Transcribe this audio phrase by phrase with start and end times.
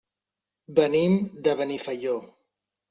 [0.79, 2.19] Venim de Benifaió.